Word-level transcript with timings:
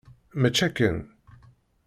Mačči 0.41 0.63
akken. 0.67 0.97